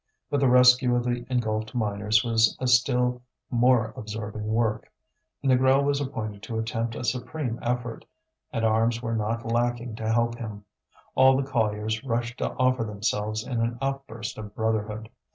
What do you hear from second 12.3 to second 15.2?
to offer themselves in an outburst of brotherhood.